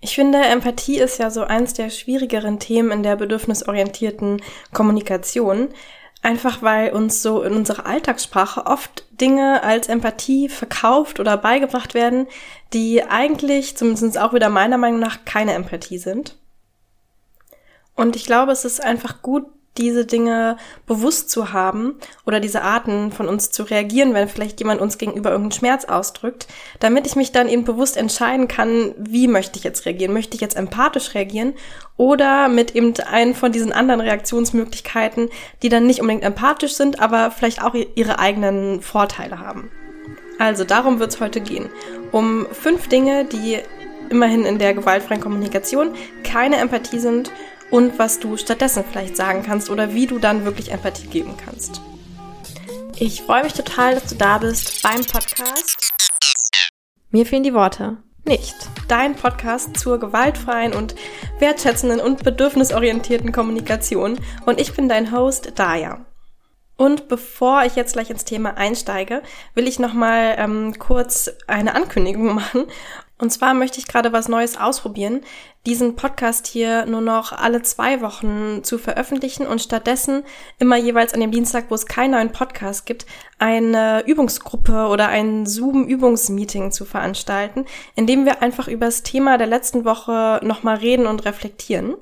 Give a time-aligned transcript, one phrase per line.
[0.00, 4.40] Ich finde, Empathie ist ja so eins der schwierigeren Themen in der bedürfnisorientierten
[4.72, 5.70] Kommunikation.
[6.20, 12.26] Einfach weil uns so in unserer Alltagssprache oft Dinge als Empathie verkauft oder beigebracht werden,
[12.72, 16.36] die eigentlich, zumindest auch wieder meiner Meinung nach, keine Empathie sind.
[17.94, 19.46] Und ich glaube, es ist einfach gut,
[19.78, 20.56] diese Dinge
[20.86, 21.94] bewusst zu haben
[22.26, 26.48] oder diese Arten von uns zu reagieren, wenn vielleicht jemand uns gegenüber irgendeinen Schmerz ausdrückt,
[26.80, 30.12] damit ich mich dann eben bewusst entscheiden kann, wie möchte ich jetzt reagieren?
[30.12, 31.54] Möchte ich jetzt empathisch reagieren
[31.96, 35.30] oder mit eben einen von diesen anderen Reaktionsmöglichkeiten,
[35.62, 39.70] die dann nicht unbedingt empathisch sind, aber vielleicht auch ihre eigenen Vorteile haben.
[40.38, 41.68] Also darum wird es heute gehen.
[42.12, 43.58] Um fünf Dinge, die
[44.10, 47.30] immerhin in der gewaltfreien Kommunikation keine Empathie sind
[47.70, 51.80] und was du stattdessen vielleicht sagen kannst oder wie du dann wirklich Empathie geben kannst.
[52.98, 55.92] Ich freue mich total, dass du da bist beim Podcast.
[57.10, 57.98] Mir fehlen die Worte.
[58.24, 58.56] Nicht.
[58.88, 60.94] Dein Podcast zur gewaltfreien und
[61.38, 64.18] wertschätzenden und bedürfnisorientierten Kommunikation.
[64.44, 66.04] Und ich bin dein Host, Daya.
[66.76, 69.22] Und bevor ich jetzt gleich ins Thema einsteige,
[69.54, 72.66] will ich nochmal ähm, kurz eine Ankündigung machen.
[73.18, 75.22] Und zwar möchte ich gerade was Neues ausprobieren,
[75.66, 80.22] diesen Podcast hier nur noch alle zwei Wochen zu veröffentlichen und stattdessen
[80.58, 83.06] immer jeweils an dem Dienstag, wo es keinen neuen Podcast gibt,
[83.38, 89.48] eine Übungsgruppe oder ein Zoom-Übungsmeeting zu veranstalten, in dem wir einfach über das Thema der
[89.48, 91.96] letzten Woche nochmal reden und reflektieren.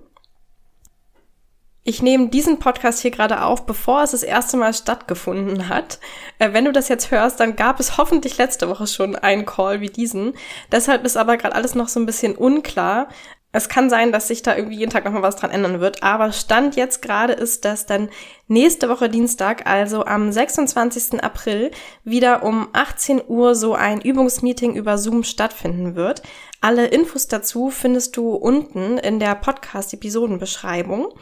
[1.89, 6.01] Ich nehme diesen Podcast hier gerade auf, bevor es das erste Mal stattgefunden hat.
[6.41, 9.81] Äh, wenn du das jetzt hörst, dann gab es hoffentlich letzte Woche schon einen Call
[9.81, 10.33] wie diesen.
[10.73, 13.09] Deshalb ist aber gerade alles noch so ein bisschen unklar.
[13.53, 16.03] Es kann sein, dass sich da irgendwie jeden Tag nochmal was dran ändern wird.
[16.03, 18.09] Aber Stand jetzt gerade ist, dass dann
[18.48, 21.23] nächste Woche Dienstag, also am 26.
[21.23, 21.71] April,
[22.03, 26.23] wieder um 18 Uhr so ein Übungsmeeting über Zoom stattfinden wird.
[26.61, 31.15] Alle Infos dazu findest du unten in der Podcast-Episodenbeschreibung.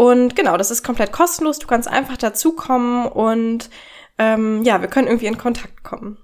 [0.00, 1.58] Und genau, das ist komplett kostenlos.
[1.58, 3.68] Du kannst einfach dazukommen und
[4.16, 6.16] ähm, ja, wir können irgendwie in Kontakt kommen.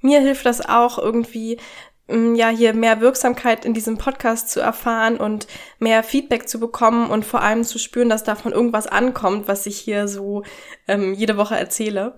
[0.00, 1.58] Mir hilft das auch irgendwie,
[2.08, 5.46] ähm, ja, hier mehr Wirksamkeit in diesem Podcast zu erfahren und
[5.78, 9.76] mehr Feedback zu bekommen und vor allem zu spüren, dass davon irgendwas ankommt, was ich
[9.76, 10.42] hier so
[10.88, 12.16] ähm, jede Woche erzähle.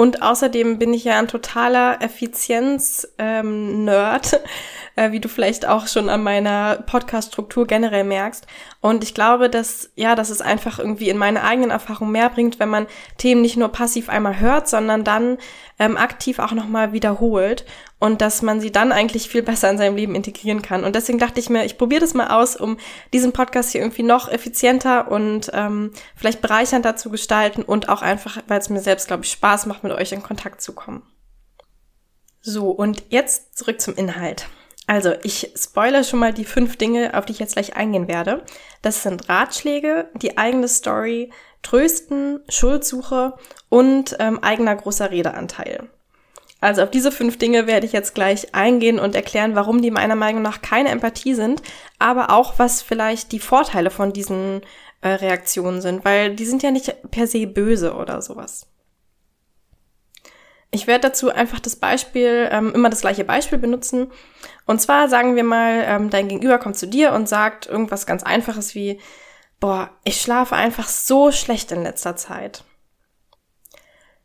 [0.00, 4.40] Und außerdem bin ich ja ein totaler Effizienz-Nerd, ähm,
[4.96, 8.46] äh, wie du vielleicht auch schon an meiner Podcast-Struktur generell merkst.
[8.80, 12.58] Und ich glaube, dass, ja, dass es einfach irgendwie in meiner eigenen Erfahrung mehr bringt,
[12.58, 12.86] wenn man
[13.18, 15.36] Themen nicht nur passiv einmal hört, sondern dann
[15.80, 17.64] ähm, aktiv auch nochmal wiederholt
[17.98, 20.84] und dass man sie dann eigentlich viel besser in seinem Leben integrieren kann.
[20.84, 22.76] Und deswegen dachte ich mir, ich probiere das mal aus, um
[23.12, 28.42] diesen Podcast hier irgendwie noch effizienter und ähm, vielleicht bereichernder zu gestalten und auch einfach,
[28.46, 31.02] weil es mir selbst, glaube ich, Spaß macht, mit euch in Kontakt zu kommen.
[32.42, 34.46] So, und jetzt zurück zum Inhalt.
[34.90, 38.42] Also, ich spoilere schon mal die fünf Dinge, auf die ich jetzt gleich eingehen werde.
[38.82, 41.30] Das sind Ratschläge, die eigene Story,
[41.62, 43.34] Trösten, Schuldsuche
[43.68, 45.88] und ähm, eigener großer Redeanteil.
[46.60, 50.16] Also auf diese fünf Dinge werde ich jetzt gleich eingehen und erklären, warum die meiner
[50.16, 51.62] Meinung nach keine Empathie sind,
[52.00, 54.62] aber auch was vielleicht die Vorteile von diesen
[55.02, 58.66] äh, Reaktionen sind, weil die sind ja nicht per se böse oder sowas.
[60.72, 64.12] Ich werde dazu einfach das Beispiel, ähm, immer das gleiche Beispiel benutzen.
[64.66, 68.22] Und zwar sagen wir mal, ähm, dein Gegenüber kommt zu dir und sagt irgendwas ganz
[68.22, 69.00] Einfaches wie,
[69.58, 72.64] boah, ich schlafe einfach so schlecht in letzter Zeit.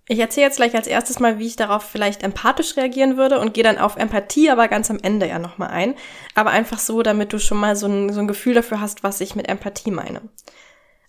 [0.08, 3.56] Ich erzähle jetzt gleich als erstes mal, wie ich darauf vielleicht empathisch reagieren würde und
[3.56, 5.96] gehe dann auf Empathie aber ganz am Ende ja nochmal ein.
[6.36, 9.20] Aber einfach so, damit du schon mal so ein, so ein Gefühl dafür hast, was
[9.20, 10.22] ich mit Empathie meine.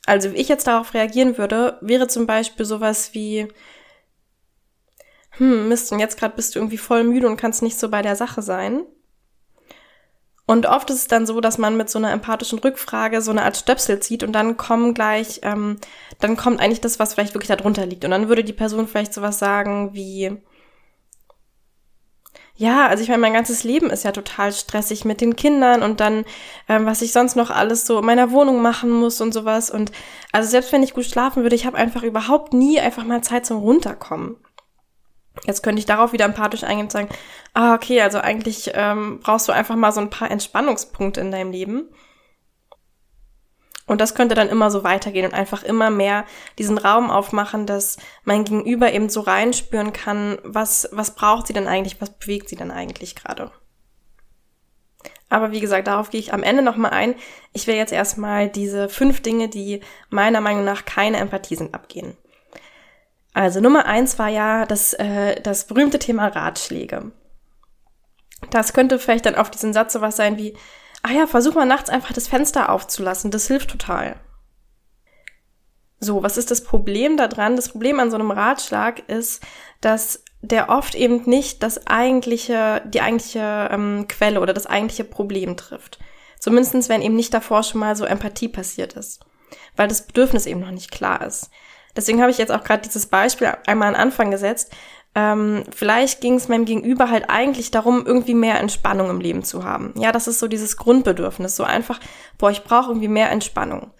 [0.06, 3.48] Also wie ich jetzt darauf reagieren würde, wäre zum Beispiel sowas wie,
[5.38, 8.02] hm, Mist, und jetzt gerade bist du irgendwie voll müde und kannst nicht so bei
[8.02, 8.82] der Sache sein.
[10.46, 13.42] Und oft ist es dann so, dass man mit so einer empathischen Rückfrage so eine
[13.42, 15.78] Art Stöpsel zieht und dann kommen gleich, ähm,
[16.20, 18.04] dann kommt eigentlich das, was vielleicht wirklich darunter liegt.
[18.04, 20.40] Und dann würde die Person vielleicht sowas sagen wie,
[22.54, 26.00] ja, also ich meine, mein ganzes Leben ist ja total stressig mit den Kindern und
[26.00, 26.24] dann,
[26.68, 29.70] ähm, was ich sonst noch alles so in meiner Wohnung machen muss und sowas.
[29.70, 29.90] Und
[30.32, 33.44] also selbst wenn ich gut schlafen würde, ich habe einfach überhaupt nie einfach mal Zeit
[33.46, 34.36] zum Runterkommen.
[35.44, 37.08] Jetzt könnte ich darauf wieder empathisch eingehen und sagen,
[37.54, 41.52] ah, okay, also eigentlich ähm, brauchst du einfach mal so ein paar Entspannungspunkte in deinem
[41.52, 41.88] Leben.
[43.86, 46.24] Und das könnte dann immer so weitergehen und einfach immer mehr
[46.58, 51.68] diesen Raum aufmachen, dass mein Gegenüber eben so reinspüren kann, was, was braucht sie denn
[51.68, 53.52] eigentlich, was bewegt sie denn eigentlich gerade.
[55.28, 57.14] Aber wie gesagt, darauf gehe ich am Ende nochmal ein.
[57.52, 62.16] Ich will jetzt erstmal diese fünf Dinge, die meiner Meinung nach keine Empathie sind, abgehen.
[63.36, 67.12] Also Nummer eins war ja das, äh, das berühmte Thema Ratschläge.
[68.48, 70.56] Das könnte vielleicht dann auf diesen Satz sowas sein wie,
[71.02, 74.16] ah ja, versuch mal nachts einfach das Fenster aufzulassen, das hilft total.
[76.00, 77.56] So, was ist das Problem daran?
[77.56, 79.42] Das Problem an so einem Ratschlag ist,
[79.82, 85.58] dass der oft eben nicht das eigentliche, die eigentliche ähm, Quelle oder das eigentliche Problem
[85.58, 85.98] trifft.
[86.40, 89.20] Zumindestens, wenn eben nicht davor schon mal so Empathie passiert ist.
[89.76, 91.50] Weil das Bedürfnis eben noch nicht klar ist.
[91.96, 94.72] Deswegen habe ich jetzt auch gerade dieses Beispiel einmal an Anfang gesetzt.
[95.14, 99.64] Ähm, vielleicht ging es meinem Gegenüber halt eigentlich darum, irgendwie mehr Entspannung im Leben zu
[99.64, 99.94] haben.
[99.96, 101.56] Ja, das ist so dieses Grundbedürfnis.
[101.56, 101.98] So einfach,
[102.36, 103.92] boah, ich brauche irgendwie mehr Entspannung.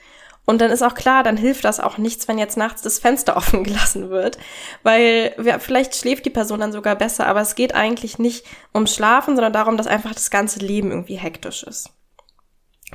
[0.47, 3.37] Und dann ist auch klar, dann hilft das auch nichts, wenn jetzt nachts das Fenster
[3.37, 4.39] offen gelassen wird,
[4.83, 8.95] weil ja, vielleicht schläft die Person dann sogar besser, aber es geht eigentlich nicht ums
[8.95, 11.91] Schlafen, sondern darum, dass einfach das ganze Leben irgendwie hektisch ist.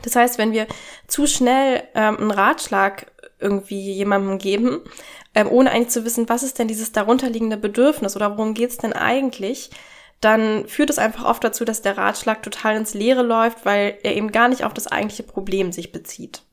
[0.04, 0.68] Das heißt, wenn wir
[1.08, 3.11] zu schnell ähm, einen Ratschlag
[3.42, 4.82] irgendwie jemandem geben,
[5.36, 8.94] ähm, ohne eigentlich zu wissen, was ist denn dieses darunterliegende Bedürfnis oder worum geht's denn
[8.94, 9.70] eigentlich,
[10.22, 14.16] dann führt es einfach oft dazu, dass der Ratschlag total ins Leere läuft, weil er
[14.16, 16.44] eben gar nicht auf das eigentliche Problem sich bezieht.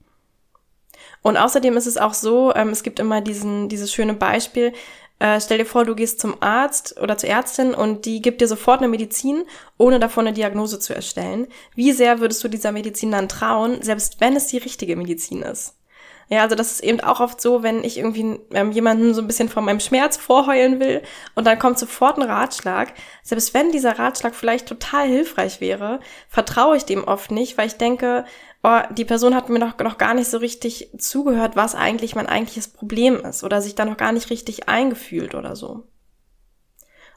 [1.22, 4.72] Und außerdem ist es auch so, ähm, es gibt immer diesen, dieses schöne Beispiel,
[5.18, 8.46] äh, stell dir vor, du gehst zum Arzt oder zur Ärztin und die gibt dir
[8.46, 9.44] sofort eine Medizin,
[9.76, 11.48] ohne davon eine Diagnose zu erstellen.
[11.74, 15.77] Wie sehr würdest du dieser Medizin dann trauen, selbst wenn es die richtige Medizin ist?
[16.30, 19.26] Ja, also das ist eben auch oft so, wenn ich irgendwie ähm, jemanden so ein
[19.26, 21.02] bisschen von meinem Schmerz vorheulen will
[21.34, 22.92] und dann kommt sofort ein Ratschlag.
[23.22, 27.78] Selbst wenn dieser Ratschlag vielleicht total hilfreich wäre, vertraue ich dem oft nicht, weil ich
[27.78, 28.26] denke,
[28.62, 32.26] oh, die Person hat mir noch, noch gar nicht so richtig zugehört, was eigentlich mein
[32.26, 35.84] eigentliches Problem ist oder sich da noch gar nicht richtig eingefühlt oder so.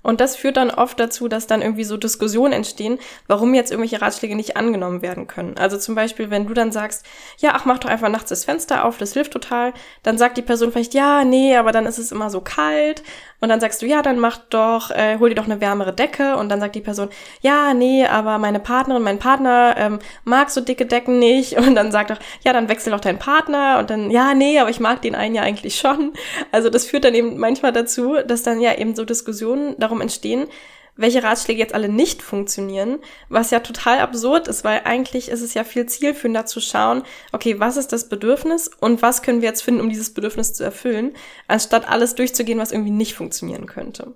[0.04, 4.02] Und das führt dann oft dazu, dass dann irgendwie so Diskussionen entstehen, warum jetzt irgendwelche
[4.02, 5.58] Ratschläge nicht angenommen werden können.
[5.58, 7.06] Also zum Beispiel, wenn du dann sagst,
[7.38, 10.42] ja, ach, mach doch einfach nachts das Fenster auf, das hilft total, dann sagt die
[10.42, 13.04] Person vielleicht, ja, nee, aber dann ist es immer so kalt.
[13.42, 16.38] Und dann sagst du, ja, dann mach doch, äh, hol dir doch eine wärmere Decke.
[16.38, 17.10] Und dann sagt die Person,
[17.42, 21.58] ja, nee, aber meine Partnerin, mein Partner ähm, mag so dicke Decken nicht.
[21.58, 23.80] Und dann sagt doch, ja, dann wechsel doch deinen Partner.
[23.80, 26.14] Und dann, ja, nee, aber ich mag den einen ja eigentlich schon.
[26.52, 30.48] Also das führt dann eben manchmal dazu, dass dann ja eben so Diskussionen darum entstehen,
[30.96, 33.00] welche Ratschläge jetzt alle nicht funktionieren,
[33.30, 37.60] was ja total absurd ist, weil eigentlich ist es ja viel zielführender zu schauen, okay,
[37.60, 41.14] was ist das Bedürfnis und was können wir jetzt finden, um dieses Bedürfnis zu erfüllen,
[41.48, 44.14] anstatt alles durchzugehen, was irgendwie nicht funktionieren könnte.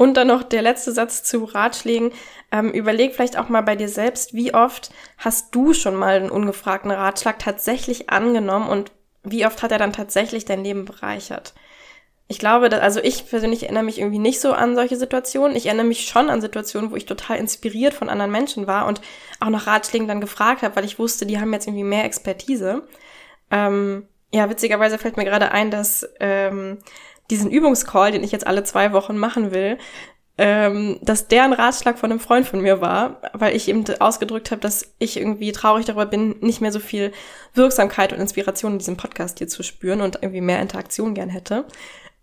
[0.00, 2.12] Und dann noch der letzte Satz zu Ratschlägen.
[2.50, 6.30] Ähm, überleg vielleicht auch mal bei dir selbst, wie oft hast du schon mal einen
[6.30, 8.92] ungefragten Ratschlag tatsächlich angenommen und
[9.24, 11.52] wie oft hat er dann tatsächlich dein Leben bereichert?
[12.30, 15.56] Ich glaube, dass, also ich persönlich erinnere mich irgendwie nicht so an solche Situationen.
[15.56, 19.00] Ich erinnere mich schon an Situationen, wo ich total inspiriert von anderen Menschen war und
[19.40, 22.84] auch nach Ratschlägen dann gefragt habe, weil ich wusste, die haben jetzt irgendwie mehr Expertise.
[23.50, 26.78] Ähm, ja, witzigerweise fällt mir gerade ein, dass ähm,
[27.30, 29.76] diesen Übungscall, den ich jetzt alle zwei Wochen machen will,
[30.38, 34.52] ähm, dass der ein Ratschlag von einem Freund von mir war, weil ich eben ausgedrückt
[34.52, 37.10] habe, dass ich irgendwie traurig darüber bin, nicht mehr so viel
[37.54, 41.64] Wirksamkeit und Inspiration in diesem Podcast hier zu spüren und irgendwie mehr Interaktion gern hätte.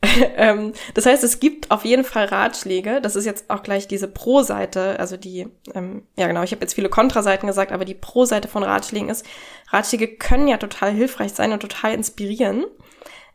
[0.35, 3.01] ähm, das heißt, es gibt auf jeden Fall Ratschläge.
[3.01, 6.75] Das ist jetzt auch gleich diese Pro-Seite, also die, ähm, ja genau, ich habe jetzt
[6.75, 9.25] viele Kontraseiten gesagt, aber die Pro-Seite von Ratschlägen ist,
[9.69, 12.65] Ratschläge können ja total hilfreich sein und total inspirieren.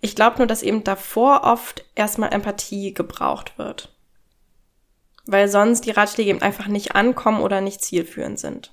[0.01, 3.93] Ich glaube nur, dass eben davor oft erstmal Empathie gebraucht wird.
[5.27, 8.73] Weil sonst die Ratschläge eben einfach nicht ankommen oder nicht zielführend sind.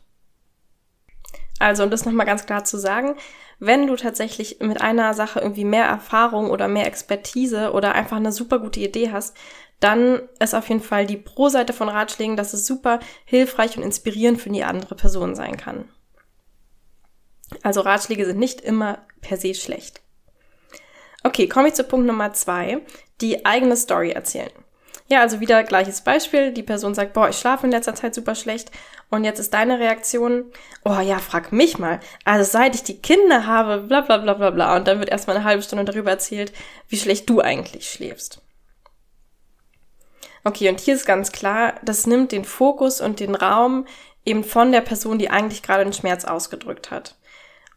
[1.60, 3.16] Also, um das nochmal ganz klar zu sagen,
[3.60, 8.32] wenn du tatsächlich mit einer Sache irgendwie mehr Erfahrung oder mehr Expertise oder einfach eine
[8.32, 9.36] super gute Idee hast,
[9.82, 14.42] dann ist auf jeden Fall die Pro-Seite von Ratschlägen, dass es super hilfreich und inspirierend
[14.42, 15.90] für die andere Person sein kann.
[17.64, 20.02] Also Ratschläge sind nicht immer per se schlecht.
[21.24, 22.82] Okay, komme ich zu Punkt Nummer zwei,
[23.20, 24.52] die eigene Story erzählen.
[25.12, 26.54] Ja, also wieder gleiches Beispiel.
[26.54, 28.72] Die Person sagt, boah, ich schlafe in letzter Zeit super schlecht.
[29.10, 30.46] Und jetzt ist deine Reaktion,
[30.86, 32.00] oh ja, frag mich mal.
[32.26, 34.76] Also seit ich die Kinder habe, bla bla bla bla bla.
[34.76, 36.54] Und dann wird erstmal eine halbe Stunde darüber erzählt,
[36.88, 38.42] wie schlecht du eigentlich schläfst.
[40.44, 43.88] Okay, und hier ist ganz klar, das nimmt den Fokus und den Raum
[44.26, 47.16] eben von der Person, die eigentlich gerade den Schmerz ausgedrückt hat.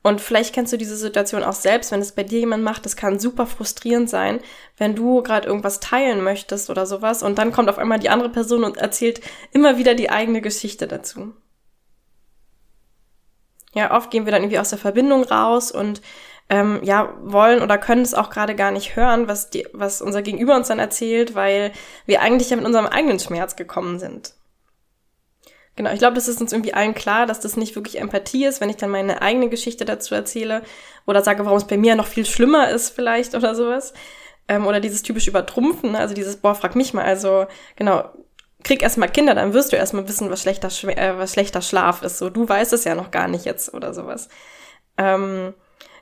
[0.02, 2.84] Und vielleicht kennst du diese Situation auch selbst, wenn es bei dir jemand macht.
[2.84, 4.40] Das kann super frustrierend sein,
[4.76, 8.30] wenn du gerade irgendwas teilen möchtest oder sowas und dann kommt auf einmal die andere
[8.30, 9.20] Person und erzählt
[9.52, 11.32] immer wieder die eigene Geschichte dazu.
[13.74, 16.02] Ja, oft gehen wir dann irgendwie aus der Verbindung raus und
[16.50, 20.20] ähm, ja, wollen oder können es auch gerade gar nicht hören, was, die, was unser
[20.20, 21.72] Gegenüber uns dann erzählt, weil
[22.04, 24.34] wir eigentlich ja mit unserem eigenen Schmerz gekommen sind.
[25.74, 28.60] Genau, ich glaube, das ist uns irgendwie allen klar, dass das nicht wirklich Empathie ist,
[28.60, 30.62] wenn ich dann meine eigene Geschichte dazu erzähle
[31.06, 33.94] oder sage, warum es bei mir noch viel schlimmer ist vielleicht oder sowas.
[34.48, 35.98] Ähm, oder dieses typisch Übertrumpfen, ne?
[35.98, 37.04] also dieses, boah, frag mich mal.
[37.04, 38.10] Also genau,
[38.64, 42.18] krieg erstmal Kinder, dann wirst du erstmal wissen, was schlechter, äh, was schlechter Schlaf ist.
[42.18, 44.28] So, du weißt es ja noch gar nicht jetzt oder sowas.
[44.98, 45.54] Ähm,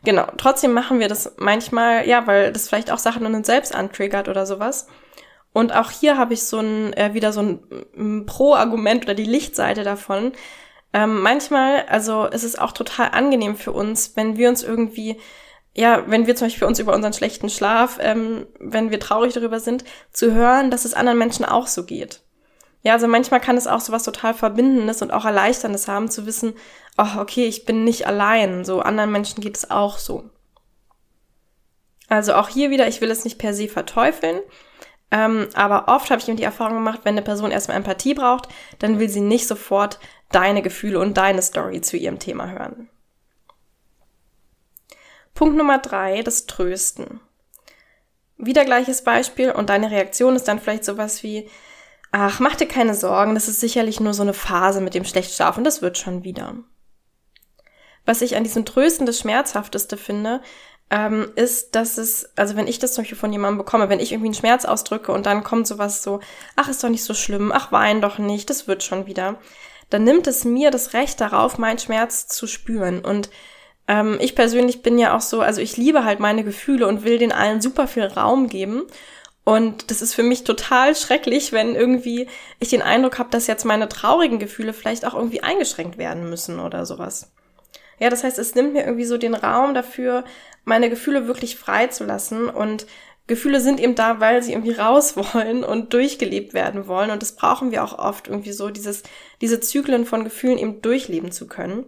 [0.03, 0.27] genau.
[0.37, 4.29] Trotzdem machen wir das manchmal, ja, weil das vielleicht auch Sachen in uns selbst antriggert
[4.29, 4.87] oder sowas.
[5.53, 7.61] Und auch hier habe ich so ein, äh, wieder so ein,
[7.97, 10.33] ein Pro-Argument oder die Lichtseite davon.
[10.93, 15.19] Ähm, manchmal, also ist es auch total angenehm für uns, wenn wir uns irgendwie
[15.73, 19.61] ja, wenn wir zum Beispiel uns über unseren schlechten Schlaf, ähm, wenn wir traurig darüber
[19.61, 22.23] sind, zu hören, dass es anderen Menschen auch so geht.
[22.83, 26.27] Ja, also manchmal kann es auch so was total Verbindendes und auch Erleichterndes haben, zu
[26.27, 26.55] wissen,
[26.99, 30.31] oh, okay, ich bin nicht allein, so anderen Menschen geht es auch so.
[32.09, 34.41] Also auch hier wieder, ich will es nicht per se verteufeln,
[35.11, 38.49] ähm, aber oft habe ich eben die Erfahrung gemacht, wenn eine Person erstmal Empathie braucht,
[38.79, 39.99] dann will sie nicht sofort
[40.31, 42.89] deine Gefühle und deine Story zu ihrem Thema hören.
[45.35, 47.21] Punkt Nummer drei, das Trösten.
[48.37, 51.49] Wieder gleiches Beispiel und deine Reaktion ist dann vielleicht sowas wie,
[52.11, 55.65] ach, mach dir keine Sorgen, das ist sicherlich nur so eine Phase mit dem Schlechtschlafen,
[55.65, 56.55] das wird schon wieder.
[58.07, 60.41] Was ich an diesem Trösten das Schmerzhafteste finde,
[60.91, 64.13] ähm, ist, dass es, also wenn ich das zum Beispiel von jemandem bekomme, wenn ich
[64.13, 66.21] irgendwie einen Schmerz ausdrücke und dann kommt sowas so,
[66.57, 69.39] ach, ist doch nicht so schlimm, ach, wein doch nicht, das wird schon wieder,
[69.89, 73.31] dann nimmt es mir das Recht darauf, meinen Schmerz zu spüren und
[73.91, 77.19] ähm, ich persönlich bin ja auch so, also ich liebe halt meine Gefühle und will
[77.19, 78.85] den allen super viel Raum geben.
[79.43, 82.29] Und das ist für mich total schrecklich, wenn irgendwie
[82.61, 86.61] ich den Eindruck habe, dass jetzt meine traurigen Gefühle vielleicht auch irgendwie eingeschränkt werden müssen
[86.61, 87.33] oder sowas.
[87.99, 90.25] Ja, das heißt, es nimmt mir irgendwie so den Raum dafür,
[90.65, 92.87] meine Gefühle wirklich frei zu lassen und
[93.27, 97.37] Gefühle sind eben da, weil sie irgendwie raus wollen und durchgelebt werden wollen und das
[97.37, 99.03] brauchen wir auch oft irgendwie so, dieses,
[99.41, 101.85] diese Zyklen von Gefühlen eben durchleben zu können.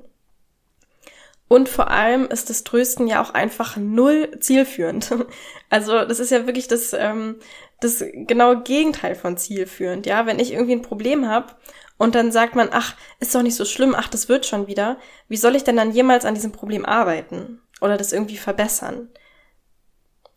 [1.48, 5.10] Und vor allem ist das Trösten ja auch einfach null zielführend.
[5.68, 7.36] Also das ist ja wirklich das, ähm,
[7.80, 10.04] das genaue Gegenteil von zielführend.
[10.04, 11.54] Ja, wenn ich irgendwie ein Problem habe
[11.96, 14.98] und dann sagt man, ach, ist doch nicht so schlimm, ach, das wird schon wieder.
[15.28, 19.10] Wie soll ich denn dann jemals an diesem Problem arbeiten oder das irgendwie verbessern?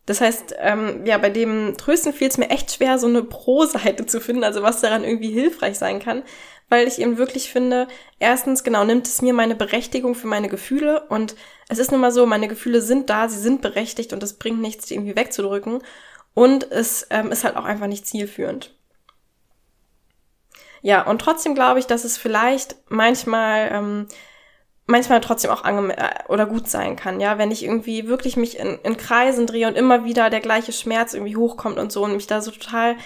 [0.06, 4.06] Das heißt, ähm, ja, bei dem Trösten fiel es mir echt schwer, so eine Pro-Seite
[4.06, 6.22] zu finden, also was daran irgendwie hilfreich sein kann,
[6.68, 7.88] weil ich eben wirklich finde,
[8.20, 11.34] erstens, genau, nimmt es mir meine Berechtigung für meine Gefühle und
[11.68, 14.60] es ist nun mal so, meine Gefühle sind da, sie sind berechtigt und es bringt
[14.60, 15.82] nichts, die irgendwie wegzudrücken
[16.34, 18.74] und es ähm, ist halt auch einfach nicht zielführend.
[20.82, 24.06] Ja, und trotzdem glaube ich, dass es vielleicht manchmal ähm,
[24.86, 28.58] manchmal trotzdem auch ange äh, oder gut sein kann, ja, wenn ich irgendwie wirklich mich
[28.58, 32.14] in, in Kreisen drehe und immer wieder der gleiche Schmerz irgendwie hochkommt und so und
[32.14, 32.96] mich da so total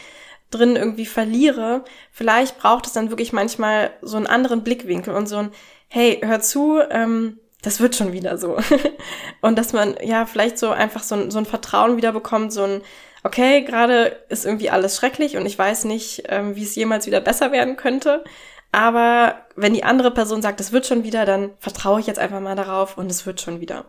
[0.50, 5.37] drin irgendwie verliere, vielleicht braucht es dann wirklich manchmal so einen anderen Blickwinkel und so
[5.37, 5.52] ein,
[5.88, 8.58] hey, hör zu, ähm, das wird schon wieder so.
[9.40, 12.64] und dass man ja vielleicht so einfach so ein, so ein Vertrauen wieder bekommt, so
[12.64, 12.82] ein,
[13.22, 17.20] okay, gerade ist irgendwie alles schrecklich und ich weiß nicht, ähm, wie es jemals wieder
[17.20, 18.25] besser werden könnte.
[18.72, 22.40] Aber wenn die andere Person sagt, es wird schon wieder, dann vertraue ich jetzt einfach
[22.40, 23.86] mal darauf und es wird schon wieder.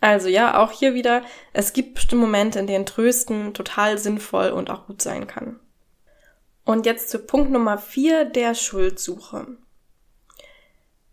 [0.00, 1.22] Also ja, auch hier wieder,
[1.52, 5.58] es gibt bestimmte Momente, in denen Trösten total sinnvoll und auch gut sein kann.
[6.64, 9.46] Und jetzt zu Punkt Nummer vier der Schuldsuche.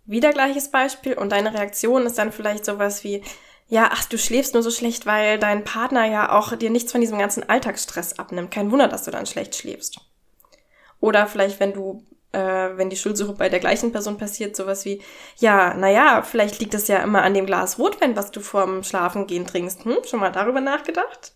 [0.05, 3.23] Wieder gleiches Beispiel und deine Reaktion ist dann vielleicht sowas wie,
[3.67, 6.99] ja, ach, du schläfst nur so schlecht, weil dein Partner ja auch dir nichts von
[6.99, 8.51] diesem ganzen Alltagsstress abnimmt.
[8.51, 10.01] Kein Wunder, dass du dann schlecht schläfst.
[10.99, 15.01] Oder vielleicht, wenn du äh, wenn die Schuldsuche bei der gleichen Person passiert, sowas wie,
[15.37, 19.45] ja, naja, vielleicht liegt es ja immer an dem Glas Rotwein, was du vorm Schlafengehen
[19.45, 19.85] trinkst.
[19.85, 21.33] Hm, schon mal darüber nachgedacht?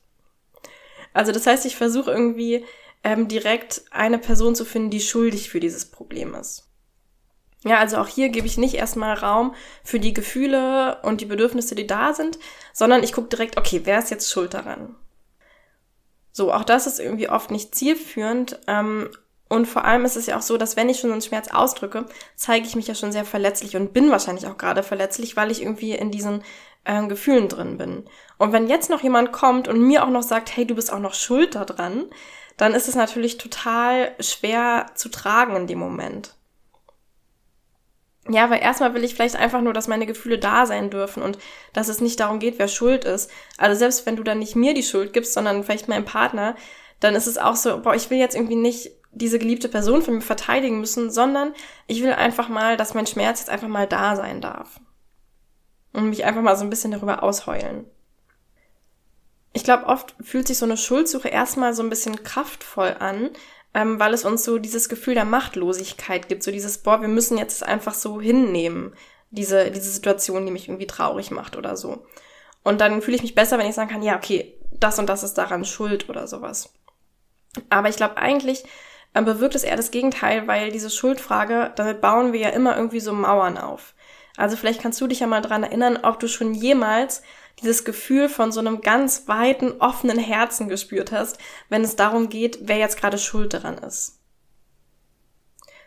[1.14, 2.66] Also das heißt, ich versuche irgendwie
[3.04, 6.66] ähm, direkt eine Person zu finden, die schuldig für dieses Problem ist.
[7.64, 11.74] Ja, also auch hier gebe ich nicht erstmal Raum für die Gefühle und die Bedürfnisse,
[11.74, 12.38] die da sind,
[12.74, 14.96] sondern ich gucke direkt, okay, wer ist jetzt schuld daran?
[16.32, 19.10] So, auch das ist irgendwie oft nicht zielführend ähm,
[19.56, 21.48] und vor allem ist es ja auch so, dass wenn ich schon so einen Schmerz
[21.48, 25.52] ausdrücke, zeige ich mich ja schon sehr verletzlich und bin wahrscheinlich auch gerade verletzlich, weil
[25.52, 26.44] ich irgendwie in diesen
[26.84, 28.06] äh, Gefühlen drin bin.
[28.38, 31.00] Und wenn jetzt noch jemand kommt und mir auch noch sagt, hey, du bist auch
[31.00, 32.06] noch schuld daran,
[32.58, 36.36] dann ist es natürlich total schwer zu tragen in dem Moment.
[38.28, 41.38] Ja, weil erstmal will ich vielleicht einfach nur, dass meine Gefühle da sein dürfen und
[41.74, 43.30] dass es nicht darum geht, wer schuld ist.
[43.58, 46.56] Also selbst wenn du dann nicht mir die Schuld gibst, sondern vielleicht meinem Partner,
[47.00, 50.16] dann ist es auch so, boah, ich will jetzt irgendwie nicht diese geliebte Person von
[50.16, 51.54] mir verteidigen müssen, sondern
[51.88, 54.80] ich will einfach mal, dass mein Schmerz jetzt einfach mal da sein darf.
[55.94, 57.86] Und mich einfach mal so ein bisschen darüber ausheulen.
[59.54, 63.30] Ich glaube, oft fühlt sich so eine Schuldsuche erstmal so ein bisschen kraftvoll an,
[63.74, 67.38] ähm, weil es uns so dieses Gefühl der Machtlosigkeit gibt, so dieses, boah, wir müssen
[67.38, 68.94] jetzt einfach so hinnehmen,
[69.32, 72.06] diese, diese Situation, die mich irgendwie traurig macht oder so.
[72.64, 75.24] Und dann fühle ich mich besser, wenn ich sagen kann, ja, okay, das und das
[75.24, 76.74] ist daran schuld oder sowas.
[77.70, 78.66] Aber ich glaube eigentlich,
[79.24, 83.14] bewirkt es eher das Gegenteil, weil diese Schuldfrage, damit bauen wir ja immer irgendwie so
[83.14, 83.94] Mauern auf.
[84.36, 87.22] Also vielleicht kannst du dich ja mal dran erinnern, ob du schon jemals
[87.62, 91.38] dieses Gefühl von so einem ganz weiten, offenen Herzen gespürt hast,
[91.70, 94.20] wenn es darum geht, wer jetzt gerade schuld daran ist.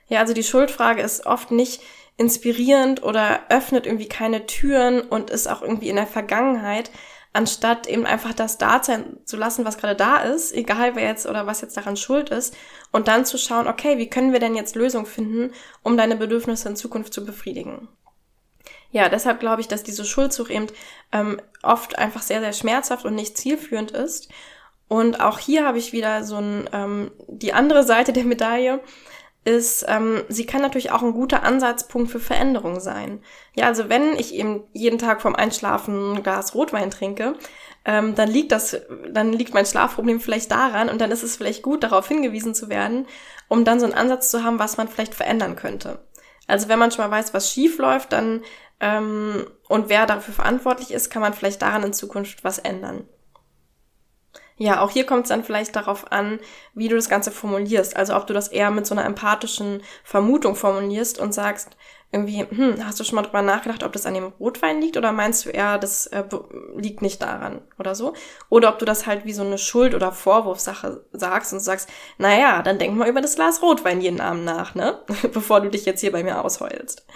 [0.07, 1.83] Ja, also die Schuldfrage ist oft nicht
[2.17, 6.91] inspirierend oder öffnet irgendwie keine Türen und ist auch irgendwie in der Vergangenheit,
[7.33, 11.47] anstatt eben einfach das da zu lassen, was gerade da ist, egal wer jetzt oder
[11.47, 12.57] was jetzt daran schuld ist,
[12.91, 16.69] und dann zu schauen, okay, wie können wir denn jetzt Lösungen finden, um deine Bedürfnisse
[16.69, 17.89] in Zukunft zu befriedigen
[18.91, 20.67] ja, deshalb glaube ich, dass diese Schuldsuche eben
[21.13, 24.29] ähm, oft einfach sehr, sehr schmerzhaft und nicht zielführend ist.
[24.89, 28.81] Und auch hier habe ich wieder so ein, ähm, die andere Seite der Medaille
[29.45, 33.23] ist, ähm, sie kann natürlich auch ein guter Ansatzpunkt für Veränderung sein.
[33.55, 37.35] Ja, also wenn ich eben jeden Tag vorm Einschlafen ein Glas Rotwein trinke,
[37.85, 38.77] ähm, dann liegt das,
[39.11, 42.69] dann liegt mein Schlafproblem vielleicht daran und dann ist es vielleicht gut, darauf hingewiesen zu
[42.69, 43.07] werden,
[43.49, 46.05] um dann so einen Ansatz zu haben, was man vielleicht verändern könnte.
[46.47, 48.43] Also wenn man schon mal weiß, was schief läuft, dann
[48.81, 53.09] ähm, und wer dafür verantwortlich ist, kann man vielleicht daran in Zukunft was ändern.
[54.59, 56.41] Ja, auch hier kommt es dann vielleicht darauf an,
[56.75, 57.97] wie du das Ganze formulierst.
[57.97, 61.77] Also ob du das eher mit so einer empathischen Vermutung formulierst und sagst,
[62.11, 65.13] irgendwie, hm, hast du schon mal drüber nachgedacht, ob das an dem Rotwein liegt oder
[65.13, 66.25] meinst du eher, das äh,
[66.75, 68.15] liegt nicht daran oder so?
[68.49, 72.63] Oder ob du das halt wie so eine Schuld- oder Vorwurfssache sagst und sagst, naja,
[72.63, 75.03] dann denk mal über das Glas Rotwein jeden Abend nach, ne?
[75.35, 77.07] Bevor du dich jetzt hier bei mir ausheulst.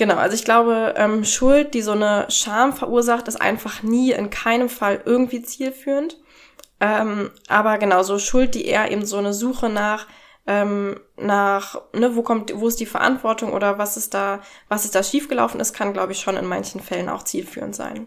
[0.00, 4.30] Genau, also ich glaube, ähm, Schuld, die so eine Scham verursacht, ist einfach nie in
[4.30, 6.16] keinem Fall irgendwie zielführend.
[6.80, 10.06] Ähm, aber genauso Schuld, die eher eben so eine Suche nach,
[10.46, 14.40] ähm, nach, ne, wo kommt, wo ist die Verantwortung oder was ist da,
[14.70, 18.06] was ist da schiefgelaufen ist, kann, glaube ich, schon in manchen Fällen auch zielführend sein.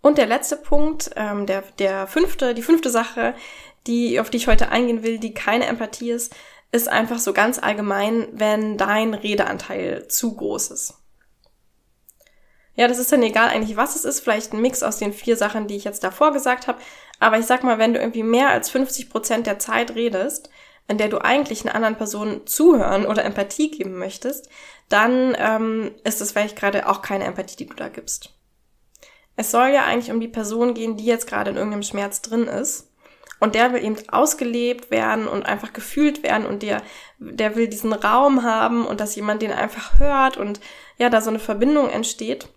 [0.00, 3.34] Und der letzte Punkt, ähm, der, der fünfte, die fünfte Sache,
[3.88, 6.36] die, auf die ich heute eingehen will, die keine Empathie ist,
[6.70, 10.94] ist einfach so ganz allgemein, wenn dein Redeanteil zu groß ist.
[12.74, 15.36] Ja, das ist dann egal eigentlich, was es ist, vielleicht ein Mix aus den vier
[15.36, 16.78] Sachen, die ich jetzt davor gesagt habe.
[17.18, 20.48] Aber ich sag mal, wenn du irgendwie mehr als 50 Prozent der Zeit redest,
[20.86, 24.48] in der du eigentlich einer anderen Person zuhören oder Empathie geben möchtest,
[24.88, 28.30] dann ähm, ist es vielleicht gerade auch keine Empathie, die du da gibst.
[29.36, 32.44] Es soll ja eigentlich um die Person gehen, die jetzt gerade in irgendeinem Schmerz drin
[32.44, 32.87] ist.
[33.40, 36.82] Und der will eben ausgelebt werden und einfach gefühlt werden und der,
[37.18, 40.60] der will diesen Raum haben und dass jemand den einfach hört und
[40.96, 42.48] ja, da so eine Verbindung entsteht.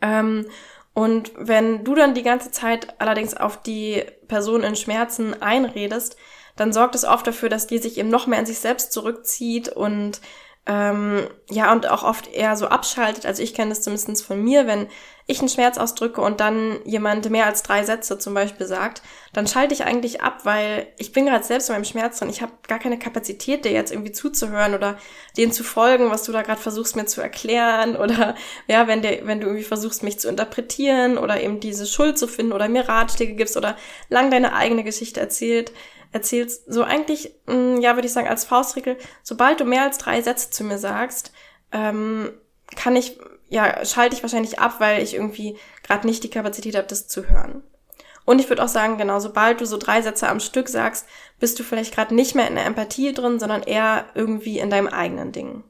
[0.00, 0.46] Ähm,
[0.92, 6.16] und wenn du dann die ganze Zeit allerdings auf die Person in Schmerzen einredest,
[6.56, 9.68] dann sorgt es oft dafür, dass die sich eben noch mehr in sich selbst zurückzieht
[9.68, 10.20] und
[10.66, 13.26] ähm, ja, und auch oft eher so abschaltet.
[13.26, 14.88] Also ich kenne das zumindest von mir, wenn
[15.26, 19.00] ich einen Schmerz ausdrücke und dann jemand mehr als drei Sätze zum Beispiel sagt,
[19.32, 22.28] dann schalte ich eigentlich ab, weil ich bin gerade selbst in meinem Schmerz drin.
[22.28, 24.98] Ich habe gar keine Kapazität, dir jetzt irgendwie zuzuhören oder
[25.36, 28.34] denen zu folgen, was du da gerade versuchst mir zu erklären oder
[28.66, 32.26] ja, wenn der, wenn du irgendwie versuchst mich zu interpretieren oder eben diese Schuld zu
[32.26, 33.76] finden oder mir Ratschläge gibst oder
[34.08, 35.72] lang deine eigene Geschichte erzählt,
[36.14, 39.98] erzählst, so eigentlich, mh, mm, ja, würde ich sagen, als Faustregel, sobald du mehr als
[39.98, 41.32] drei Sätze zu mir sagst,
[41.72, 42.32] ähm,
[42.76, 46.86] kann ich, ja, schalte ich wahrscheinlich ab, weil ich irgendwie gerade nicht die Kapazität habe,
[46.86, 47.62] das zu hören.
[48.24, 51.06] Und ich würde auch sagen, genau, sobald du so drei Sätze am Stück sagst,
[51.40, 54.86] bist du vielleicht gerade nicht mehr in der Empathie drin, sondern eher irgendwie in deinem
[54.86, 55.64] eigenen Ding.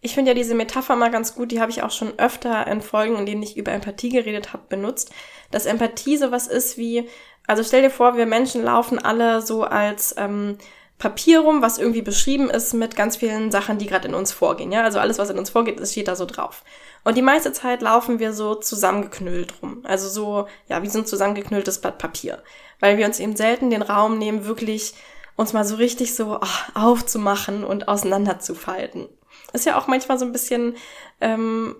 [0.00, 2.80] Ich finde ja diese Metapher mal ganz gut, die habe ich auch schon öfter in
[2.80, 5.10] Folgen, in denen ich über Empathie geredet habe, benutzt,
[5.50, 7.08] dass Empathie sowas ist wie,
[7.46, 10.58] also stell dir vor, wir Menschen laufen alle so als ähm,
[10.98, 14.72] Papier rum, was irgendwie beschrieben ist mit ganz vielen Sachen, die gerade in uns vorgehen.
[14.72, 16.62] Ja, also alles, was in uns vorgeht, das steht da so drauf.
[17.04, 19.82] Und die meiste Zeit laufen wir so zusammengeknüllt rum.
[19.84, 22.42] Also so, ja, wie so ein zusammengeknülltes Blatt Papier.
[22.80, 24.94] Weil wir uns eben selten den Raum nehmen, wirklich
[25.36, 29.06] uns mal so richtig so oh, aufzumachen und auseinanderzufalten.
[29.52, 30.76] Ist ja auch manchmal so ein bisschen
[31.20, 31.76] ähm,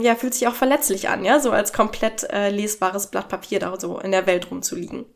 [0.00, 3.78] ja, fühlt sich auch verletzlich an, ja, so als komplett äh, lesbares Blatt Papier da
[3.78, 5.06] so in der Welt rumzuliegen.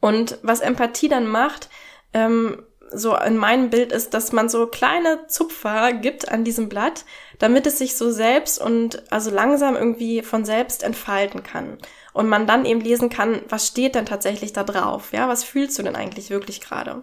[0.00, 1.68] Und was Empathie dann macht,
[2.12, 7.04] ähm, so in meinem Bild ist, dass man so kleine Zupfer gibt an diesem Blatt,
[7.38, 11.78] damit es sich so selbst und also langsam irgendwie von selbst entfalten kann.
[12.12, 15.12] Und man dann eben lesen kann, was steht denn tatsächlich da drauf?
[15.12, 17.02] Ja, was fühlst du denn eigentlich wirklich gerade?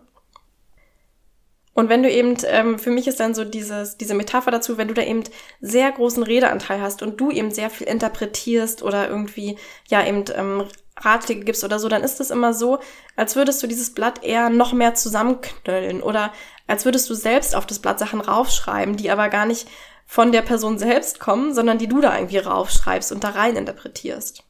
[1.73, 4.89] Und wenn du eben, ähm, für mich ist dann so dieses, diese Metapher dazu, wenn
[4.89, 5.23] du da eben
[5.61, 9.57] sehr großen Redeanteil hast und du eben sehr viel interpretierst oder irgendwie,
[9.87, 10.65] ja, eben ähm,
[10.97, 12.79] Ratschläge gibst oder so, dann ist es immer so,
[13.15, 16.33] als würdest du dieses Blatt eher noch mehr zusammenknüllen oder
[16.67, 19.67] als würdest du selbst auf das Blatt Sachen raufschreiben, die aber gar nicht
[20.05, 24.43] von der Person selbst kommen, sondern die du da irgendwie raufschreibst und da rein interpretierst.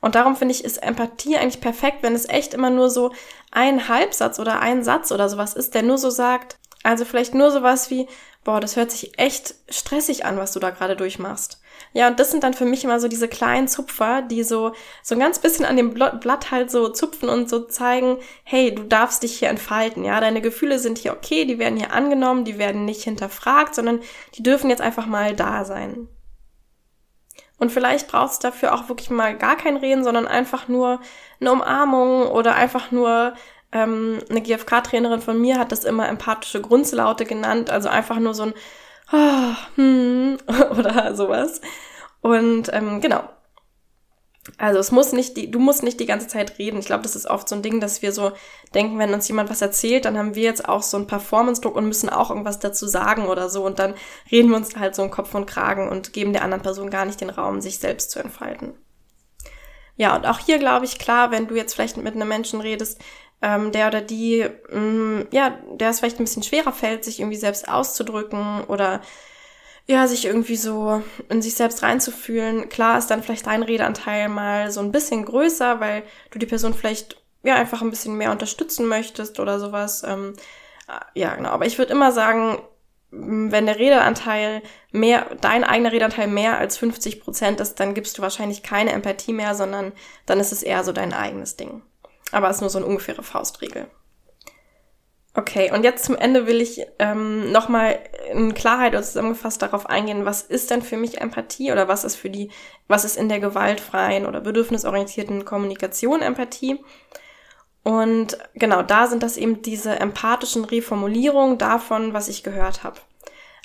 [0.00, 3.12] Und darum finde ich, ist Empathie eigentlich perfekt, wenn es echt immer nur so
[3.50, 7.50] ein Halbsatz oder ein Satz oder sowas ist, der nur so sagt, also vielleicht nur
[7.50, 8.06] sowas wie,
[8.44, 11.60] boah, das hört sich echt stressig an, was du da gerade durchmachst.
[11.92, 15.14] Ja, und das sind dann für mich immer so diese kleinen Zupfer, die so, so
[15.14, 19.22] ein ganz bisschen an dem Blatt halt so zupfen und so zeigen, hey, du darfst
[19.22, 22.84] dich hier entfalten, ja, deine Gefühle sind hier okay, die werden hier angenommen, die werden
[22.84, 24.00] nicht hinterfragt, sondern
[24.34, 26.08] die dürfen jetzt einfach mal da sein.
[27.58, 31.00] Und vielleicht brauchst du dafür auch wirklich mal gar kein Reden, sondern einfach nur
[31.40, 33.34] eine Umarmung oder einfach nur
[33.72, 38.44] ähm, eine GFK-Trainerin von mir hat das immer empathische Grundlaute genannt, also einfach nur so
[38.44, 38.54] ein
[39.12, 40.38] oh, hm,
[40.78, 41.60] oder sowas.
[42.20, 43.28] Und ähm, genau.
[44.56, 46.78] Also es muss nicht die, du musst nicht die ganze Zeit reden.
[46.78, 48.32] Ich glaube, das ist oft so ein Ding, dass wir so
[48.74, 51.86] denken, wenn uns jemand was erzählt, dann haben wir jetzt auch so einen Performance-Druck und
[51.86, 53.64] müssen auch irgendwas dazu sagen oder so.
[53.64, 53.94] Und dann
[54.30, 57.04] reden wir uns halt so einen Kopf und Kragen und geben der anderen Person gar
[57.04, 58.72] nicht den Raum, sich selbst zu entfalten.
[59.96, 63.00] Ja, und auch hier glaube ich, klar, wenn du jetzt vielleicht mit einem Menschen redest,
[63.42, 67.20] ähm, der oder die, mh, mm, ja, der es vielleicht ein bisschen schwerer fällt, sich
[67.20, 69.00] irgendwie selbst auszudrücken oder
[69.88, 72.68] ja, sich irgendwie so in sich selbst reinzufühlen.
[72.68, 76.74] Klar ist dann vielleicht dein Redeanteil mal so ein bisschen größer, weil du die Person
[76.74, 80.02] vielleicht ja einfach ein bisschen mehr unterstützen möchtest oder sowas.
[80.06, 80.34] Ähm,
[81.14, 81.48] ja, genau.
[81.50, 82.58] Aber ich würde immer sagen,
[83.10, 88.22] wenn der Redeanteil mehr, dein eigener Redeanteil mehr als 50 Prozent ist, dann gibst du
[88.22, 89.92] wahrscheinlich keine Empathie mehr, sondern
[90.26, 91.82] dann ist es eher so dein eigenes Ding.
[92.30, 93.86] Aber es ist nur so eine ungefähre Faustregel.
[95.38, 98.00] Okay, und jetzt zum Ende will ich ähm, nochmal
[98.32, 102.16] in Klarheit oder zusammengefasst darauf eingehen, was ist denn für mich Empathie oder was ist
[102.16, 102.50] für die,
[102.88, 106.80] was ist in der gewaltfreien oder bedürfnisorientierten Kommunikation Empathie?
[107.84, 112.98] Und genau, da sind das eben diese empathischen Reformulierungen davon, was ich gehört habe.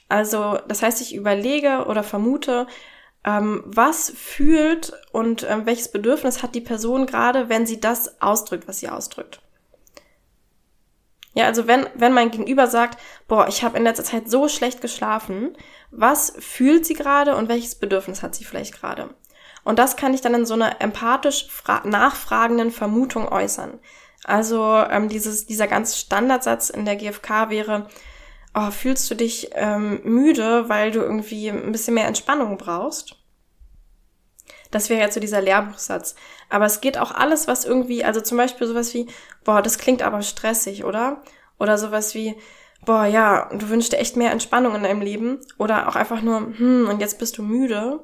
[0.09, 2.67] Also, das heißt, ich überlege oder vermute,
[3.25, 8.67] ähm, was fühlt und ähm, welches Bedürfnis hat die Person gerade, wenn sie das ausdrückt,
[8.67, 9.41] was sie ausdrückt.
[11.33, 14.81] Ja, also wenn, wenn mein Gegenüber sagt, boah, ich habe in letzter Zeit so schlecht
[14.81, 15.57] geschlafen,
[15.89, 19.09] was fühlt sie gerade und welches Bedürfnis hat sie vielleicht gerade?
[19.63, 21.47] Und das kann ich dann in so einer empathisch
[21.85, 23.79] nachfragenden Vermutung äußern.
[24.23, 27.87] Also ähm, dieses, dieser ganz Standardsatz in der GfK wäre,
[28.53, 33.22] oh, fühlst du dich ähm, müde, weil du irgendwie ein bisschen mehr Entspannung brauchst?
[34.73, 36.15] Das wäre jetzt so dieser Lehrbuchsatz.
[36.49, 39.07] Aber es geht auch alles, was irgendwie, also zum Beispiel sowas wie,
[39.43, 41.21] boah, das klingt aber stressig, oder?
[41.59, 42.35] Oder sowas wie,
[42.85, 45.39] boah, ja, du wünschst dir echt mehr Entspannung in deinem Leben.
[45.57, 48.03] Oder auch einfach nur, hm, und jetzt bist du müde.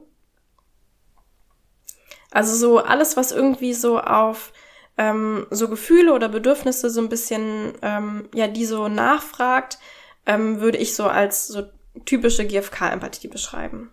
[2.31, 4.53] Also so alles, was irgendwie so auf
[4.97, 9.79] ähm, so Gefühle oder Bedürfnisse so ein bisschen, ähm, ja, die so nachfragt,
[10.25, 11.63] ähm, würde ich so als so
[12.05, 13.91] typische GFK-Empathie beschreiben.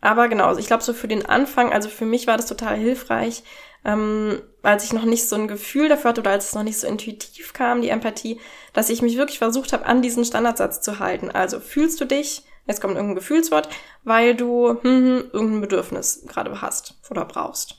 [0.00, 2.76] Aber genau, also ich glaube so für den Anfang, also für mich war das total
[2.76, 3.42] hilfreich,
[3.84, 6.78] ähm, als ich noch nicht so ein Gefühl dafür hatte oder als es noch nicht
[6.78, 8.40] so intuitiv kam, die Empathie,
[8.72, 11.30] dass ich mich wirklich versucht habe, an diesen Standardsatz zu halten.
[11.30, 13.68] Also fühlst du dich, jetzt kommt irgendein Gefühlswort,
[14.04, 17.76] weil du hm, hm, irgendein Bedürfnis gerade hast oder brauchst.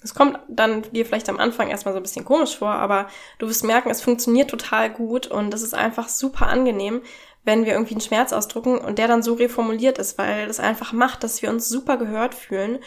[0.00, 3.48] Es kommt dann dir vielleicht am Anfang erstmal so ein bisschen komisch vor, aber du
[3.48, 7.02] wirst merken, es funktioniert total gut und es ist einfach super angenehm,
[7.48, 10.92] wenn wir irgendwie einen Schmerz ausdrucken und der dann so reformuliert ist, weil das einfach
[10.92, 12.78] macht, dass wir uns super gehört fühlen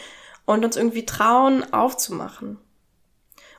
[0.46, 2.58] und uns irgendwie trauen, aufzumachen.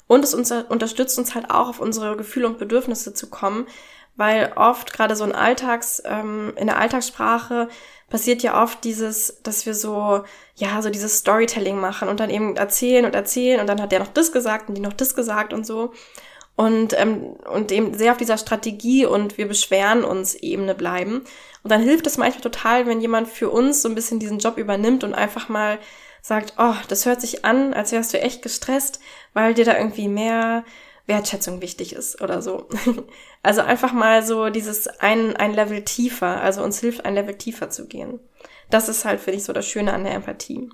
[0.07, 3.67] Und es uns, unterstützt uns halt auch, auf unsere Gefühle und Bedürfnisse zu kommen,
[4.15, 7.67] weil oft gerade so ein Alltags, ähm, in der Alltagssprache
[8.09, 10.23] passiert ja oft dieses, dass wir so,
[10.55, 13.99] ja, so dieses Storytelling machen und dann eben erzählen und erzählen und dann hat der
[13.99, 15.91] noch das gesagt und die noch das gesagt und so.
[16.55, 21.23] Und, ähm, und eben sehr auf dieser Strategie und wir beschweren uns Ebene bleiben.
[21.63, 24.57] Und dann hilft es manchmal total, wenn jemand für uns so ein bisschen diesen Job
[24.57, 25.79] übernimmt und einfach mal
[26.21, 28.99] sagt, oh, das hört sich an, als wärst du echt gestresst,
[29.33, 30.63] weil dir da irgendwie mehr
[31.05, 32.67] Wertschätzung wichtig ist oder so.
[33.45, 37.69] Also einfach mal so dieses ein, ein Level tiefer, also uns hilft ein Level tiefer
[37.69, 38.21] zu gehen.
[38.69, 40.69] Das ist halt, finde ich, so das Schöne an der Empathie.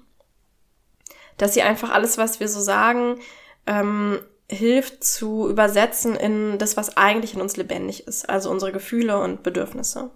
[1.37, 3.19] Dass sie einfach alles, was wir so sagen,
[3.65, 9.19] ähm, hilft zu übersetzen in das, was eigentlich in uns lebendig ist, also unsere Gefühle
[9.19, 10.09] und Bedürfnisse.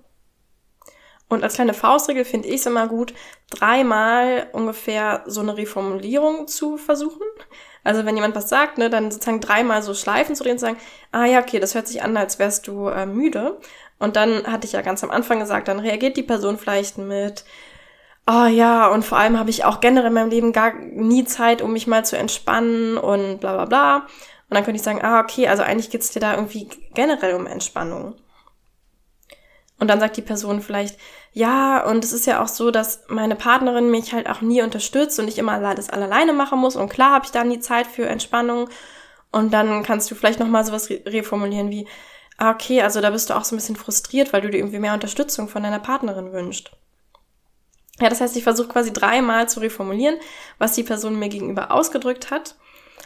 [1.29, 3.13] Und als kleine Faustregel finde ich es immer gut,
[3.49, 7.25] dreimal ungefähr so eine Reformulierung zu versuchen.
[7.83, 10.77] Also wenn jemand was sagt, ne, dann sozusagen dreimal so Schleifen zu drehen und sagen,
[11.11, 13.59] ah ja, okay, das hört sich an, als wärst du äh, müde.
[13.99, 17.45] Und dann hatte ich ja ganz am Anfang gesagt, dann reagiert die Person vielleicht mit,
[18.27, 21.61] oh, ja, und vor allem habe ich auch generell in meinem Leben gar nie Zeit,
[21.61, 23.95] um mich mal zu entspannen und bla bla bla.
[24.49, 27.47] Und dann könnte ich sagen, ah, okay, also eigentlich geht's dir da irgendwie generell um
[27.47, 28.15] Entspannung.
[29.79, 30.97] Und dann sagt die Person vielleicht,
[31.33, 35.19] ja, und es ist ja auch so, dass meine Partnerin mich halt auch nie unterstützt
[35.19, 36.75] und ich immer das alleine machen muss.
[36.75, 38.69] Und klar habe ich da nie Zeit für Entspannung.
[39.31, 41.87] Und dann kannst du vielleicht nochmal sowas reformulieren wie,
[42.37, 44.79] ah, okay, also da bist du auch so ein bisschen frustriert, weil du dir irgendwie
[44.79, 46.71] mehr Unterstützung von deiner Partnerin wünscht.
[47.99, 50.17] Ja, das heißt, ich versuche quasi dreimal zu reformulieren,
[50.57, 52.55] was die Person mir gegenüber ausgedrückt hat.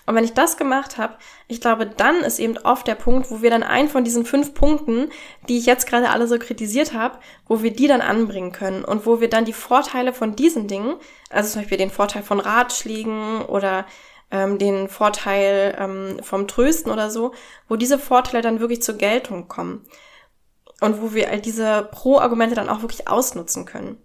[0.05, 1.17] Und wenn ich das gemacht habe,
[1.49, 4.53] ich glaube, dann ist eben oft der Punkt, wo wir dann einen von diesen fünf
[4.53, 5.09] Punkten,
[5.49, 9.05] die ich jetzt gerade alle so kritisiert habe, wo wir die dann anbringen können und
[9.05, 10.95] wo wir dann die Vorteile von diesen Dingen,
[11.29, 13.85] also zum Beispiel den Vorteil von Ratschlägen oder
[14.31, 17.33] ähm, den Vorteil ähm, vom Trösten oder so,
[17.67, 19.85] wo diese Vorteile dann wirklich zur Geltung kommen
[20.79, 24.01] und wo wir all diese Pro-Argumente dann auch wirklich ausnutzen können.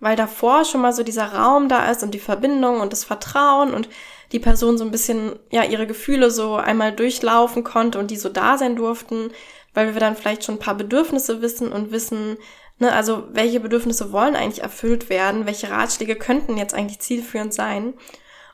[0.00, 3.72] Weil davor schon mal so dieser Raum da ist und die Verbindung und das Vertrauen
[3.72, 3.88] und
[4.32, 8.28] die Person so ein bisschen, ja, ihre Gefühle so einmal durchlaufen konnte und die so
[8.28, 9.30] da sein durften,
[9.74, 12.36] weil wir dann vielleicht schon ein paar Bedürfnisse wissen und wissen,
[12.78, 17.94] ne, also welche Bedürfnisse wollen eigentlich erfüllt werden, welche Ratschläge könnten jetzt eigentlich zielführend sein.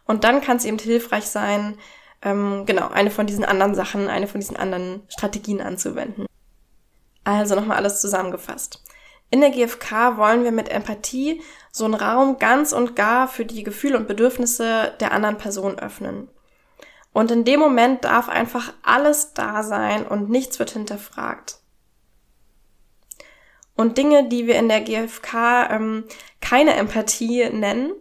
[0.06, 1.78] Und dann kann es eben hilfreich sein,
[2.22, 6.26] ähm, genau, eine von diesen anderen Sachen, eine von diesen anderen Strategien anzuwenden.
[7.24, 8.82] Also nochmal alles zusammengefasst.
[9.32, 11.40] In der GfK wollen wir mit Empathie
[11.72, 16.28] so einen Raum ganz und gar für die Gefühle und Bedürfnisse der anderen Person öffnen.
[17.14, 21.60] Und in dem Moment darf einfach alles da sein und nichts wird hinterfragt.
[23.74, 26.04] Und Dinge, die wir in der GfK ähm,
[26.42, 27.94] keine Empathie nennen,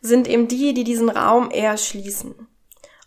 [0.00, 2.46] sind eben die, die diesen Raum eher schließen.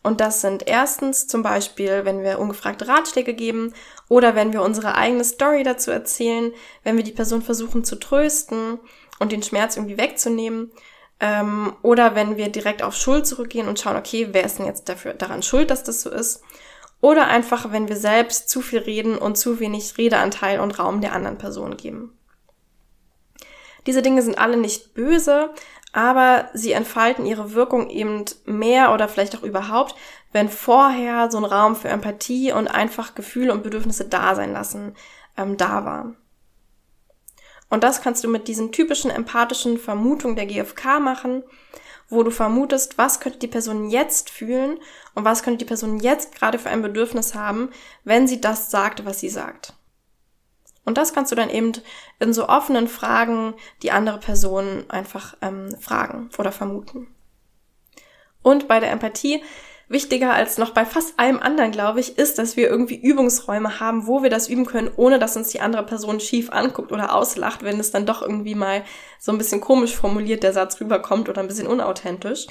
[0.03, 3.73] Und das sind erstens zum Beispiel, wenn wir ungefragte Ratschläge geben
[4.09, 6.51] oder wenn wir unsere eigene Story dazu erzählen,
[6.83, 8.79] wenn wir die Person versuchen zu trösten
[9.19, 10.71] und den Schmerz irgendwie wegzunehmen.
[11.21, 14.89] Ähm, oder wenn wir direkt auf Schuld zurückgehen und schauen, okay, wer ist denn jetzt
[14.89, 16.43] dafür daran schuld, dass das so ist?
[16.99, 21.13] Oder einfach, wenn wir selbst zu viel reden und zu wenig Redeanteil und Raum der
[21.13, 22.17] anderen Person geben.
[23.85, 25.49] Diese Dinge sind alle nicht böse,
[25.93, 29.95] aber sie entfalten ihre Wirkung eben mehr oder vielleicht auch überhaupt,
[30.31, 34.95] wenn vorher so ein Raum für Empathie und einfach Gefühle und Bedürfnisse da sein lassen
[35.37, 36.15] ähm, da war.
[37.69, 41.43] Und das kannst du mit diesen typischen empathischen Vermutungen der GfK machen,
[42.09, 44.79] wo du vermutest, was könnte die Person jetzt fühlen
[45.15, 47.69] und was könnte die Person jetzt gerade für ein Bedürfnis haben,
[48.03, 49.73] wenn sie das sagt, was sie sagt.
[50.85, 51.71] Und das kannst du dann eben
[52.19, 57.07] in so offenen Fragen die andere Person einfach ähm, fragen oder vermuten.
[58.41, 59.41] Und bei der Empathie,
[59.87, 64.07] wichtiger als noch bei fast allem anderen, glaube ich, ist, dass wir irgendwie Übungsräume haben,
[64.07, 67.63] wo wir das üben können, ohne dass uns die andere Person schief anguckt oder auslacht,
[67.63, 68.83] wenn es dann doch irgendwie mal
[69.19, 72.47] so ein bisschen komisch formuliert der Satz rüberkommt oder ein bisschen unauthentisch.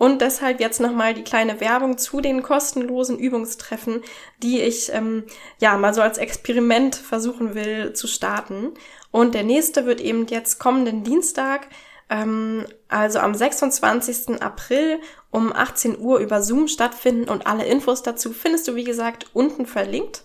[0.00, 4.00] Und deshalb jetzt nochmal die kleine Werbung zu den kostenlosen Übungstreffen,
[4.42, 5.24] die ich ähm,
[5.58, 8.72] ja mal so als Experiment versuchen will zu starten.
[9.10, 11.66] Und der nächste wird eben jetzt kommenden Dienstag,
[12.08, 14.40] ähm, also am 26.
[14.40, 17.28] April um 18 Uhr über Zoom stattfinden.
[17.28, 20.22] Und alle Infos dazu findest du, wie gesagt, unten verlinkt.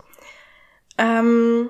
[0.97, 1.69] Ähm,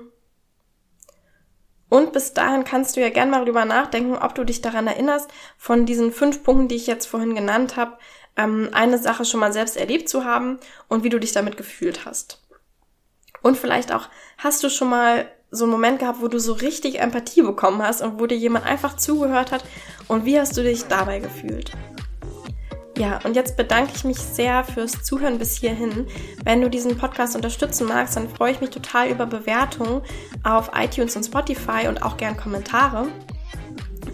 [1.88, 5.30] und bis dahin kannst du ja gern mal drüber nachdenken, ob du dich daran erinnerst,
[5.56, 7.96] von diesen fünf Punkten, die ich jetzt vorhin genannt habe,
[8.36, 12.04] ähm, eine Sache schon mal selbst erlebt zu haben und wie du dich damit gefühlt
[12.04, 12.42] hast.
[13.42, 16.98] Und vielleicht auch, hast du schon mal so einen Moment gehabt, wo du so richtig
[16.98, 19.64] Empathie bekommen hast und wo dir jemand einfach zugehört hat
[20.08, 21.70] und wie hast du dich dabei gefühlt?
[22.96, 26.06] Ja, und jetzt bedanke ich mich sehr fürs Zuhören bis hierhin.
[26.44, 30.00] Wenn du diesen Podcast unterstützen magst, dann freue ich mich total über Bewertungen
[30.42, 33.08] auf iTunes und Spotify und auch gern Kommentare.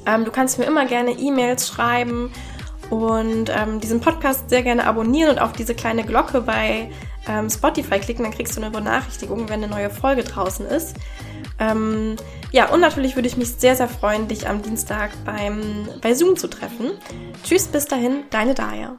[0.05, 2.33] Ähm, du kannst mir immer gerne E-Mails schreiben
[2.91, 6.91] und ähm, diesen Podcast sehr gerne abonnieren und auf diese kleine Glocke bei
[7.29, 10.97] ähm, Spotify klicken, dann kriegst du eine Benachrichtigung, wenn eine neue Folge draußen ist.
[11.59, 12.17] Ähm,
[12.51, 16.37] ja, und natürlich würde ich mich sehr, sehr freuen, dich am Dienstag beim, bei Zoom
[16.37, 16.93] zu treffen.
[17.45, 18.99] Tschüss, bis dahin, deine Daya.